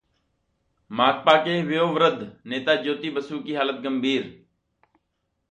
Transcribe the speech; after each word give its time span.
माकपा 0.91 1.35
के 1.37 1.61
वयोवृद्ध 1.63 2.31
नेता 2.45 2.75
ज्योति 2.75 3.09
बसु 3.09 3.39
की 3.39 3.53
हालत 3.53 3.81
गंभीर 3.81 4.23